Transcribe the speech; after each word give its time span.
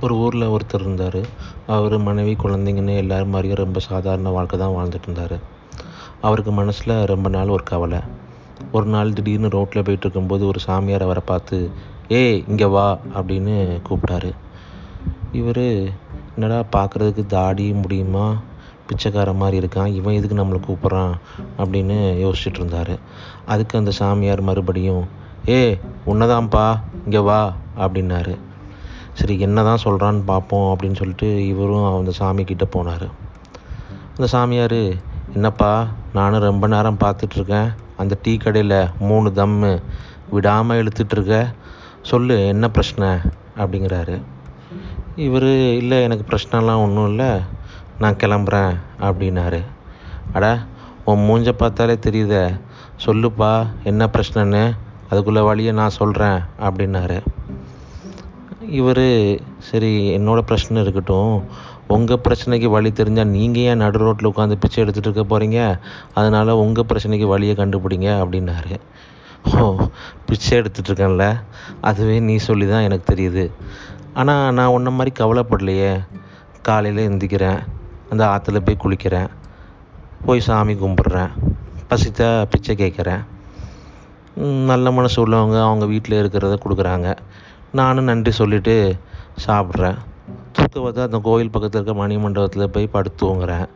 ஒரு 0.00 0.14
ஊரில் 0.16 0.48
ஒருத்தர் 0.48 0.80
இருந்தார். 0.80 1.20
அவர் 1.66 1.98
மனைவி 1.98 2.36
குழந்தைங்கன்னு 2.42 2.96
எல்லோரும் 2.96 3.28
மாதிரியும் 3.28 3.58
ரொம்ப 3.58 3.80
சாதாரண 3.80 4.30
வாழ்க்கை 4.30 4.58
தான் 4.58 4.74
வாழ்ந்துட்டு 4.76 5.02
இருந்தார். 5.02 5.38
அவருக்கு 6.20 6.52
மனசில் 6.52 7.04
ரொம்ப 7.04 7.28
நாள் 7.28 7.48
ஒரு 7.48 7.62
கவலை. 7.62 7.98
ஒரு 8.72 8.86
நாள் 8.86 9.12
திடீர்னு 9.12 9.48
ரோட்டில் 9.48 9.82
போயிட்டு 9.82 10.06
இருக்கும்போது 10.06 10.46
ஒரு 10.46 10.60
சாமியார் 10.60 11.02
அவரை 11.02 11.22
பார்த்து 11.26 11.70
ஏய் 12.08 12.44
இங்கே 12.48 12.64
வா 12.64 12.98
அப்படின்னு 13.14 13.80
கூப்பிட்டாரு. 13.88 14.30
இவர் 15.32 15.66
என்னடா 16.34 16.64
பார்க்குறதுக்கு 16.76 17.26
தாடி 17.26 17.72
முடியுமா? 17.72 18.36
பிச்சைக்கார 18.86 19.32
மாதிரி 19.34 19.66
இருக்கான். 19.66 19.94
இவன் 19.94 20.14
எதுக்கு 20.14 20.36
நம்மளை 20.36 20.60
கூப்பிட்றான்? 20.68 21.12
அப்படின்னு 21.58 21.96
யோசிச்சுட்டு 22.24 22.60
இருந்தார். 22.60 22.98
அதுக்கு 23.46 23.78
அந்த 23.78 23.90
சாமியார் 23.90 24.40
மறுபடியும் 24.40 25.04
ஏ 25.48 25.78
உன்னதான்ப்பா 26.06 26.80
இங்கே 27.04 27.18
வா 27.18 27.52
அப்படின்னாரு. 27.78 28.38
சரி 29.20 29.38
என்ன 29.38 29.62
தான் 29.62 29.84
சொல்கிறான்னு 29.84 30.22
பார்ப்போம் 30.24 30.76
அப்படின்னு 30.76 30.96
சொல்லிட்டு 30.96 31.46
இவரும் 31.46 31.96
அந்த 31.98 32.12
சாமிக்கிட்ட 32.18 32.64
போனார். 32.72 33.10
அந்த 34.08 34.26
சாமியார் 34.26 34.80
என்னப்பா 35.34 35.86
நானும் 36.14 36.40
ரொம்ப 36.40 36.66
நேரம் 36.66 36.96
பார்த்துட்ருக்கேன். 37.00 37.74
அந்த 37.96 38.18
டீ 38.22 38.36
கடையில் 38.36 38.86
மூணு 38.98 39.32
தம்மு 39.34 39.82
விடாமல் 40.30 40.80
இழுத்துட்ருக்க. 40.82 41.54
சொல்லு 42.02 42.46
என்ன 42.46 42.70
பிரச்சனை? 42.70 43.08
அப்படிங்கிறாரு. 43.56 44.22
இவர் 45.16 45.50
இல்லை 45.76 46.02
எனக்கு 46.02 46.36
பிரச்சனைலாம் 46.36 46.82
ஒன்றும் 46.82 47.08
இல்லை. 47.08 47.40
நான் 47.98 48.16
கிளம்புறேன் 48.16 48.76
அப்படின்னாரு. 49.00 49.62
அட 50.32 50.58
உன் 51.04 51.28
மூஞ்ச 51.28 51.52
பார்த்தாலே 51.52 51.92
தெரியுத. 51.92 52.60
சொல்லுப்பா 53.06 53.66
என்ன 53.84 54.08
பிரச்சனைன்னு. 54.12 54.76
அதுக்குள்ளே 55.10 55.40
வழியை 55.40 55.72
நான் 55.72 55.98
சொல்கிறேன் 56.00 56.40
அப்படின்னாரு. 56.60 57.20
இவர் 58.68 59.06
சரி 59.58 59.90
என்னோடய 60.16 60.46
பிரச்சனை 60.48 60.82
இருக்கட்டும். 60.82 61.44
உங்கள் 61.86 62.22
பிரச்சனைக்கு 62.26 62.68
வழி 62.74 62.90
தெரிஞ்சால் 62.90 63.32
நீங்கள் 63.34 63.62
ஏன் 63.62 63.80
நடு 63.82 63.98
ரோட்டில் 63.98 64.28
உட்காந்து 64.30 64.56
பிச்சை 64.62 64.84
எடுத்துகிட்டு 64.84 65.08
இருக்க 65.08 65.24
போகிறீங்க 65.30 65.78
அதனால் 66.14 66.48
உங்கள் 66.48 66.88
பிரச்சனைக்கு 66.90 67.26
வழியை 67.26 67.54
கண்டுபிடிங்க 67.56 68.08
அப்படின்னாரு. 68.22 68.76
ஓ 69.52 69.86
பிச்சை 70.26 70.58
எடுத்துகிட்டு 70.58 70.90
இருக்கேன்ல. 70.90 71.26
அதுவே 71.80 72.20
நீ 72.20 72.36
சொல்லி 72.36 72.68
தான் 72.68 72.86
எனக்கு 72.88 73.14
தெரியுது. 73.14 73.50
ஆனால் 74.14 74.52
நான் 74.52 74.74
உன்ன 74.76 74.90
மாதிரி 74.90 75.24
கவலைப்படலையே. 75.24 75.92
காலையில் 76.62 77.08
எந்திக்கிறேன். 77.10 77.60
அந்த 78.10 78.24
ஆற்றுல 78.26 78.60
போய் 78.64 78.82
குளிக்கிறேன். 78.84 79.28
போய் 80.26 80.40
சாமி 80.40 80.74
கும்பிட்றேன். 80.74 81.30
பசித்தா 81.90 82.46
பிச்சை 82.50 82.76
கேட்குறேன். 82.76 83.22
நல்ல 84.70 84.90
மனசு 84.90 85.26
உள்ளவங்க 85.26 85.62
அவங்க 85.62 85.86
வீட்டில் 85.86 86.20
இருக்கிறத 86.22 86.56
கொடுக்குறாங்க. 86.64 87.16
நானும் 87.78 88.08
நன்றி 88.10 88.32
சொல்லிவிட்டு 88.38 88.74
சாப்பிட்றேன். 89.46 89.98
தூக்க 90.54 90.76
பார்த்தா 90.84 91.06
அந்த 91.08 91.18
கோயில் 91.26 91.52
பக்கத்தில் 91.54 91.78
இருக்க 91.80 91.94
மணி 92.00 92.14
மண்டபத்தில் 92.22 92.72
போய் 92.74 92.94
படுத்து 92.94 93.20
தூங்குறேன். 93.22 93.66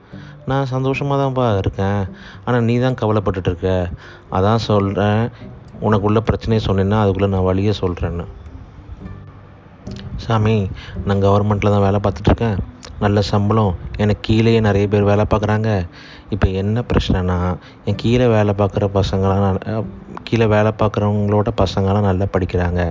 நான் 0.51 0.71
சந்தோஷமாக 0.73 1.19
தான்ப்பா 1.21 1.45
இருக்கேன். 1.63 2.03
ஆனால் 2.45 2.65
நீ 2.69 2.75
தான் 2.85 2.99
கவலைப்பட்டுட்ருக்க 3.03 3.69
அதான் 4.37 4.65
சொல்கிறேன் 4.71 5.23
உனக்குள்ள 5.87 6.21
பிரச்சனையை 6.29 6.61
சொன்னேன்னா 6.67 6.99
அதுக்குள்ளே 7.03 7.31
நான் 7.35 7.49
வழியை 7.51 7.75
சொல்கிறேன்னு 7.83 8.27
சாமி 10.25 10.57
நான் 11.07 11.25
கவர்மெண்ட்டில் 11.25 11.75
தான் 11.75 11.87
வேலை 11.87 11.99
பார்த்துட்ருக்கேன் 12.05 12.59
நல்ல 13.05 13.19
சம்பளம். 13.31 13.73
எனக்கு 14.03 14.23
கீழேயே 14.27 14.61
நிறைய 14.67 14.87
பேர் 14.89 15.11
வேலை 15.11 15.25
பார்க்குறாங்க. 15.31 15.71
இப்போ 16.35 16.47
என்ன 16.61 16.85
பிரச்சனைனா 16.91 17.39
என் 17.89 18.01
கீழே 18.03 18.27
வேலை 18.37 18.53
பார்க்குற 18.61 18.85
பசங்களாம் 18.99 19.59
கீழே 20.29 20.47
வேலை 20.55 20.71
பார்க்குறவங்களோட 20.83 21.49
பசங்களாம் 21.61 22.09
நல்லா 22.09 22.27
படிக்கிறாங்க. 22.37 22.83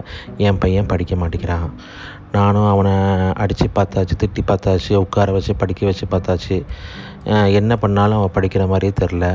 என் 0.48 0.62
பையன் 0.64 0.92
படிக்க 0.92 1.16
மாட்டேங்கிறான். 1.22 1.70
நானும் 2.36 2.68
அவனை 2.74 2.94
அடித்து 3.42 3.66
பார்த்தாச்சு 3.76 4.16
திட்டி 4.22 4.42
பார்த்தாச்சு 4.48 4.94
உட்கார 5.04 5.32
வச்சு 5.32 5.54
படிக்க 5.62 5.82
வச்சு 5.90 6.06
பார்த்தாச்சு. 6.14 6.58
என்ன 7.60 7.74
பண்ணாலும் 7.84 8.20
அவன் 8.20 8.36
படிக்கிற 8.38 8.64
மாதிரியே 8.72 8.94
தெரில. 9.02 9.28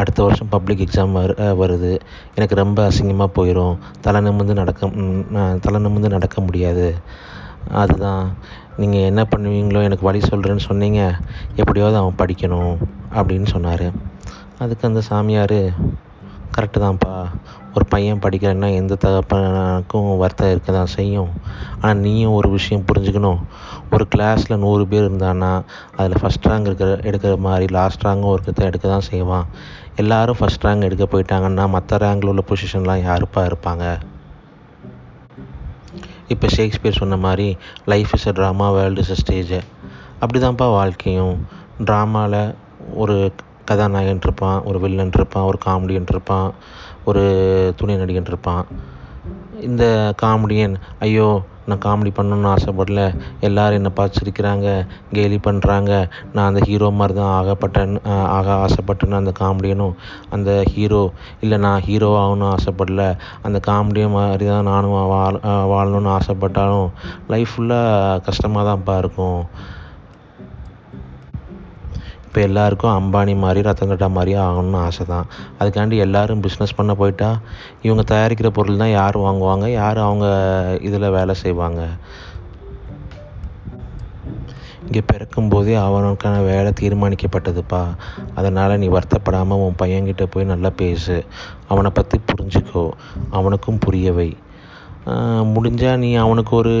அடுத்த 0.00 0.18
வருஷம் 0.22 0.50
பப்ளிக் 0.54 0.82
எக்ஸாம் 0.84 1.14
வரு 1.18 1.34
வருது. 1.62 1.92
எனக்கு 2.36 2.54
ரொம்ப 2.62 2.78
அசிங்கமாக 2.88 3.30
போயிடும் 3.38 3.78
தலை 4.04 4.20
நிமிர்ந்து 4.26 4.54
நடக்க 4.60 4.90
தலை 5.64 5.80
நிமிர்ந்து 5.86 6.14
நடக்க 6.16 6.36
முடியாது. 6.48 6.88
அதுதான். 7.82 8.26
நீங்கள் 8.80 9.06
என்ன 9.10 9.22
பண்ணுவீங்களோ 9.32 9.80
எனக்கு 9.88 10.08
வழி 10.08 10.20
சொல்கிறேன்னு 10.30 10.68
சொன்னீங்க. 10.70 11.00
எப்படியாவது 11.60 11.96
அவன் 12.00 12.18
படிக்கணும் 12.22 12.74
அப்படின்னு 13.18 13.48
சொன்னார். 13.54 13.86
அதுக்கு 14.62 14.88
அந்த 14.88 15.00
சாமியார் 15.10 15.58
கரெக்டு 16.56 16.78
தான்ப்பா. 16.84 17.14
ஒரு 17.74 17.84
பையன் 17.86 18.20
படிக்கிறேன்னா 18.22 18.68
எந்த 18.74 18.96
தகப்பனுக்கும் 19.04 20.16
வருத்தம் 20.16 20.50
இருக்க 20.50 20.72
தான் 20.72 20.92
செய்யும். 20.96 21.30
ஆனால் 21.80 21.96
நீயும் 21.96 22.32
ஒரு 22.32 22.48
விஷயம் 22.50 22.84
புரிஞ்சுக்கணும். 22.92 23.40
ஒரு 23.90 24.04
கிளாஸில் 24.14 24.56
நூறு 24.56 24.86
பேர் 24.86 25.12
இருந்தான்னா 25.12 25.50
அதில் 25.96 26.20
ஃபஸ்ட் 26.22 26.48
ரேங்க் 26.48 26.68
இருக்கிற 26.70 26.96
எடுக்கிற 27.10 27.38
மாதிரி 27.38 27.66
லாஸ்ட் 27.72 28.04
ரேங்கும் 28.06 28.32
ஒருத்தர் 28.34 28.68
எடுக்க 28.70 28.88
தான் 28.88 29.08
செய்வான். 29.10 29.46
எல்லோரும் 29.96 30.38
ஃபஸ்ட் 30.40 30.66
ரேங்க் 30.66 30.86
எடுக்க 30.88 31.06
போயிட்டாங்கன்னா 31.14 31.68
மற்ற 31.68 31.96
ரேங்கில் 31.96 32.32
உள்ள 32.32 32.44
பொசிஷன்லாம் 32.50 33.04
யாருப்பா 33.08 33.42
இருப்பாங்க? 33.50 33.84
இப்போ 36.28 36.46
ஷேக்ஸ்பியர் 36.48 37.00
சொன்ன 37.00 37.16
மாதிரி 37.16 37.48
life 37.84 38.12
is 38.12 38.28
a 38.28 38.32
drama 38.32 38.68
world 38.74 39.00
is 39.00 39.10
a 39.10 39.14
stage 39.14 39.56
அப்படி 40.20 40.38
தான்ப்பா 40.44 40.66
வாழ்க்கையும் 40.70 41.34
ட்ராமாவில் 41.84 42.54
ஒரு 42.94 43.16
கதாநாயகன் 43.64 44.24
இருப்பான் 44.24 44.60
ஒரு 44.64 44.80
வில்லன் 44.80 45.14
இருப்பான் 45.14 45.48
ஒரு 45.50 45.58
காமெடியன் 45.66 46.10
இருப்பான் 46.10 46.50
ஒரு 47.04 47.24
துணை 47.76 47.96
நடிகன் 47.96 48.30
இருப்பான் 48.32 48.64
இந்த 49.60 49.84
காமெடியன் 50.22 50.74
ஐயோ 50.98 51.26
நான் 51.68 51.82
காமெடி 51.84 52.10
பண்ணணுன்னு 52.16 52.48
ஆசைப்படல 52.54 53.02
எல்லோரும் 53.40 53.78
என்னை 53.78 53.90
பார்த்து 53.94 54.18
சிரிக்கிறாங்க 54.18 54.66
கேலி 55.12 55.38
பண்ணுறாங்க 55.44 55.92
நான் 56.32 56.48
அந்த 56.48 56.60
ஹீரோ 56.68 56.88
மாதிரி 56.90 57.14
தான் 57.18 57.32
ஆகப்பட்டேன் 57.36 57.94
ஆக 58.38 58.48
ஆசைப்பட்டேன்னு 58.64 59.20
அந்த 59.20 59.32
காமெடியனும் 59.40 59.94
அந்த 60.30 60.50
ஹீரோ 60.72 61.02
இல்லை 61.40 61.58
நான் 61.58 61.84
ஹீரோ 61.86 62.10
ஆகணும்னு 62.22 62.50
ஆசைப்படல 62.56 63.06
அந்த 63.42 63.60
காமெடியன் 63.66 64.16
மாதிரி 64.18 64.46
தான் 64.46 64.68
நானும் 64.72 64.96
வாழ 65.14 65.32
வாழணும்னு 65.72 66.12
ஆசைப்பட்டாலும் 66.18 66.90
லைஃப் 67.28 67.54
ஃபுல்லாக 67.54 68.20
கஷ்டமாக 68.28 68.66
தான்ப்பா 68.70 68.96
இருக்கும். 68.98 69.40
இப்போ 72.34 72.46
எல்லாருக்கும் 72.46 72.92
அம்பானி 72.92 73.36
மாதிரி 73.38 73.60
ரத்தன் 73.68 73.90
டாட்டா 73.90 74.10
மாதிரி 74.10 74.36
ஆகணும்னு 74.36 74.76
ஆசை 74.76 75.06
தான் 75.06 75.26
அதுக்காண்டி 75.60 75.96
எல்லோரும் 75.96 76.42
பிஸ்னஸ் 76.42 76.74
பண்ண 76.76 76.94
போயிட்டா 76.94 77.38
இவங்க 77.82 78.02
தயாரிக்கிற 78.14 78.46
பொருள் 78.46 78.76
தான் 78.76 78.90
யார் 78.90 79.18
வாங்குவாங்க 79.18 79.66
யார் 79.68 79.98
அவங்க 79.98 80.26
இதில் 80.82 81.08
வேலை 81.10 81.34
செய்வாங்க? 81.34 81.82
இங்கே 84.86 85.02
பிறக்கும்போதே 85.06 85.74
அவனுக்கான 85.74 86.40
வேலை 86.42 86.72
தீர்மானிக்கப்பட்டதுப்பா. 86.80 87.82
அதனால் 88.34 88.78
நீ 88.78 88.88
வருத்தப்படாமல் 88.88 89.62
உன் 89.66 89.80
பையன்கிட்ட 89.82 90.26
போய் 90.30 90.44
நல்லா 90.44 90.70
பேசு. 90.70 91.24
அவனை 91.68 91.90
பற்றி 91.90 92.20
புரிஞ்சுக்கோ. 92.32 92.90
அவனுக்கும் 93.30 93.78
புரியவை. 93.78 94.36
முடிஞ்சால் 95.54 95.96
நீ 95.96 96.14
அவனுக்கு 96.14 96.56
ஒரு 96.56 96.74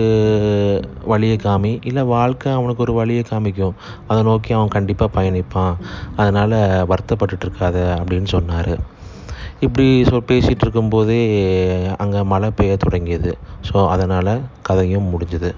வழியை 1.04 1.36
காமி 1.42 1.78
இல்லை 1.86 2.02
வாழ்க்கை 2.02 2.52
அவனுக்கு 2.52 2.82
ஒரு 2.82 2.92
வழியை 2.92 3.24
காமிக்கும். 3.28 3.74
அதை 4.06 4.22
நோக்கி 4.22 4.54
அவன் 4.54 4.68
கண்டிப்பாக 4.68 5.14
பயணிப்பான். 5.16 5.74
அதனால் 6.16 6.86
வருத்தப்பட்டுட்டு 6.90 7.44
இருக்காத 7.44 7.78
அப்படின்னு 7.98 8.24
சொன்னார். 8.24 8.78
இப்படி 9.60 10.02
சொ 10.02 10.16
பேசிகிட்டு 10.28 10.64
இருக்கும்போதே 10.66 11.20
அங்கே 11.98 12.22
மழை 12.22 12.50
பெய்ய 12.50 12.76
தொடங்கியது. 12.76 13.38
ஸோ 13.70 13.88
அதனால் 13.88 14.40
கதையும் 14.62 15.10
முடிஞ்சுது. 15.12 15.52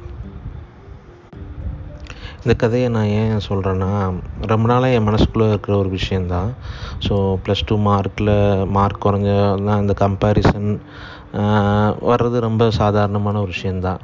இந்த 2.42 2.58
கதையை 2.58 2.88
நான் 2.88 3.04
ஏன் 3.04 3.40
சொல்கிறேன்னா 3.48 4.14
ரொம்ப 4.40 4.68
நாளாக 4.68 4.92
என் 4.92 5.08
மனசுக்குள்ளே 5.08 5.48
இருக்கிற 5.48 5.78
ஒரு 5.78 5.88
விஷயந்தான் 5.88 6.54
ஸோ 7.08 7.38
ப்ளஸ் 7.46 7.64
டூ 7.66 7.76
மார்க்கில் 7.76 8.68
மார்க் 8.68 9.06
குறைஞ்சதான் 9.06 9.80
இந்த 9.80 9.94
கம்பேரிசன் 9.98 10.80
வர்றது 12.08 12.38
ரொம்ப 12.40 12.64
சாதாரணமான 12.78 13.40
ஒரு 13.40 13.52
விஷயந்தான் 13.54 14.02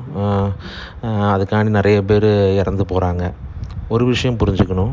அதுக்காண்டி 1.35 1.71
நிறைய 1.71 1.99
பேர் 2.05 2.29
இறந்து 2.61 2.85
போகிறாங்க 2.85 3.25
ஒரு 3.91 4.05
விஷயம் 4.05 4.39
புரிஞ்சுக்கணும். 4.39 4.93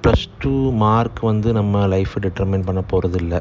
ப்ளஸ் 0.00 0.24
டூ 0.38 0.54
மார்க் 0.82 1.20
வந்து 1.30 1.48
நம்ம 1.52 1.86
லைஃப்பை 1.94 2.20
டிட்டர்மைன் 2.26 2.66
பண்ண 2.68 2.82
போகிறது 2.84 3.18
இல்லை 3.18 3.40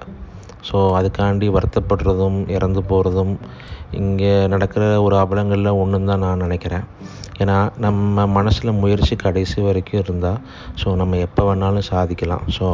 ஸோ 0.69 0.77
அதுக்காண்டி 0.99 1.47
வருத்தப்படுறதும் 1.57 2.39
இறந்து 2.55 2.81
போகிறதும் 2.89 3.33
இங்கே 3.99 4.33
நடக்கிற 4.53 4.83
ஒரு 5.05 5.15
அபலங்களில் 5.23 5.77
ஒன்றுன்னு 5.81 6.09
தான் 6.11 6.23
நான் 6.25 6.43
நினைக்கிறேன். 6.45 6.85
ஏன்னா 7.41 7.55
நம்ம 7.85 8.25
மனசில் 8.37 8.79
முயற்சி 8.81 9.15
கடைசி 9.23 9.57
வரைக்கும் 9.65 10.01
இருந்தால் 10.03 10.39
ஸோ 10.81 10.95
நம்ம 11.01 11.17
எப்போ 11.25 11.41
வேணாலும் 11.47 11.87
சாதிக்கலாம். 11.91 12.45
ஸோ 12.55 12.65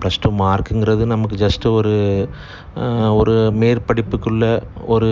ப்ளஸ் 0.00 0.20
டூ 0.24 0.30
மார்க்குங்கிறது 0.42 1.06
நமக்கு 1.14 1.38
ஜஸ்ட்டு 1.44 1.72
ஒரு 1.78 1.94
ஒரு 3.20 3.34
மேற்படிப்புக்குள்ள 3.62 4.44
ஒரு 4.94 5.10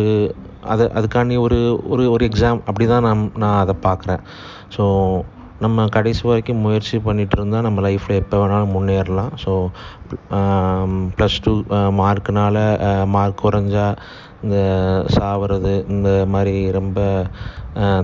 அதை 0.72 0.86
அதுக்காண்டி 0.98 1.36
ஒரு 1.46 1.58
ஒரு 1.92 2.04
ஒரு 2.14 2.22
எக்ஸாம் 2.30 2.60
அப்படி 2.68 2.86
தான் 2.92 3.06
நான் 3.08 3.24
நான் 3.42 3.60
அதை 3.64 3.74
பார்க்குறேன். 3.88 4.22
ஸோ 4.76 4.84
நம்ம 5.60 5.86
கடைசி 5.96 6.22
வரைக்கும் 6.28 6.62
முயற்சி 6.64 6.96
பண்ணிகிட்டு 7.06 7.36
இருந்தால் 7.38 7.66
நம்ம 7.66 7.82
லைஃப்பில் 7.86 8.20
எப்போ 8.22 8.36
வேணாலும் 8.42 8.74
முன்னேறலாம். 8.76 9.32
ஸோ 9.44 9.52
ப்ளஸ் 11.16 11.38
டூ 11.46 11.54
மார்க்குனால் 12.00 12.60
மார்க் 13.16 13.42
குறைஞ்சா 13.44 13.86
இந்த 14.44 14.56
சாவறது 15.16 15.74
இந்த 15.94 16.10
மாதிரி 16.34 16.56
ரொம்ப 16.78 16.98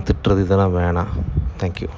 திட்டுறது 0.07 0.43
இதெல்லாம் 0.47 0.75
வேணாம். 0.79 1.13
தேங்க்யூ 1.61 1.89